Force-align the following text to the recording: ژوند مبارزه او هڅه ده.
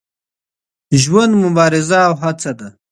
ژوند 1.01 1.31
مبارزه 1.43 1.99
او 2.07 2.13
هڅه 2.23 2.51
ده. 2.59 2.67